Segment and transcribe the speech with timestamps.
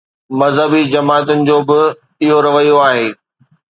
[0.39, 1.81] مذهبي جماعتن جو به
[2.23, 3.07] اهو رويو آهي.